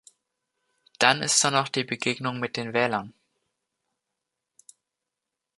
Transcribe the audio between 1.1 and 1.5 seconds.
ist